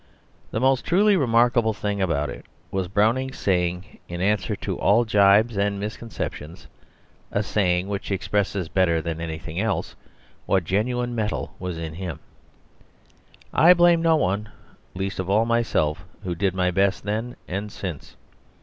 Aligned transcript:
The 0.49 0.59
most 0.59 0.83
truly 0.83 1.15
memorable 1.15 1.73
thing 1.73 2.01
about 2.01 2.31
it 2.31 2.47
was 2.71 2.87
Browning's 2.87 3.37
saying 3.37 3.99
in 4.07 4.19
answer 4.19 4.55
to 4.55 4.79
all 4.79 5.05
gibes 5.05 5.55
and 5.59 5.79
misconceptions, 5.79 6.65
a 7.31 7.43
saying 7.43 7.87
which 7.87 8.09
expresses 8.09 8.67
better 8.67 8.99
than 8.99 9.21
anything 9.21 9.59
else 9.59 9.95
what 10.47 10.63
genuine 10.63 11.13
metal 11.13 11.53
was 11.59 11.77
in 11.77 11.93
him, 11.93 12.19
"I 13.53 13.75
blame 13.75 14.01
no 14.01 14.15
one, 14.15 14.49
least 14.95 15.19
of 15.19 15.29
all 15.29 15.45
myself, 15.45 16.03
who 16.23 16.33
did 16.33 16.55
my 16.55 16.71
best 16.71 17.03
then 17.03 17.35
and 17.47 17.71
since." 17.71 18.15